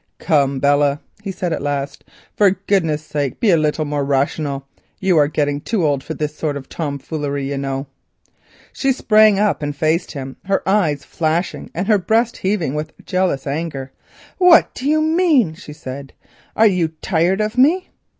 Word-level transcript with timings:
"Come, 0.17 0.57
Belle," 0.59 0.99
he 1.21 1.31
said 1.31 1.53
at 1.53 1.61
last, 1.61 2.03
"for 2.35 2.49
goodness' 2.65 3.03
sake 3.05 3.39
be 3.39 3.51
a 3.51 3.55
little 3.55 3.85
more 3.85 4.03
rational. 4.03 4.65
You 4.99 5.19
are 5.19 5.27
getting 5.27 5.61
too 5.61 5.85
old 5.85 6.03
for 6.03 6.15
this 6.15 6.35
sort 6.35 6.57
of 6.57 6.67
tomfoolery, 6.67 7.47
you 7.47 7.59
know." 7.59 7.85
She 8.73 8.93
sprang 8.93 9.37
up 9.37 9.61
and 9.61 9.75
faced 9.75 10.13
him, 10.13 10.37
her 10.45 10.67
eyes 10.67 11.03
flashing 11.05 11.69
and 11.75 11.85
her 11.87 11.99
breast 11.99 12.37
heaving 12.37 12.73
with 12.73 12.93
jealous 13.05 13.45
anger. 13.45 13.91
"What 14.39 14.73
do 14.73 14.89
you 14.89 15.03
mean?" 15.03 15.53
she 15.53 15.71
said. 15.71 16.13
"Are 16.55 16.65
you 16.65 16.93
tired 17.03 17.39
of 17.39 17.55
me?" 17.55 17.89